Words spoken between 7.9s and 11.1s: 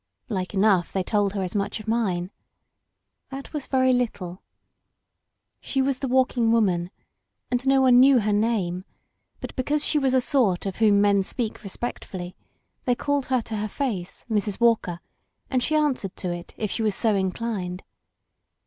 knew her name, but because she was a sort of whom